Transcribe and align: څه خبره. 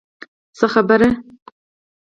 څه 0.57 0.65
خبره. 0.73 1.09